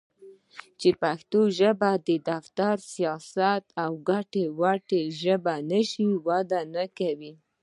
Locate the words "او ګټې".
3.83-4.45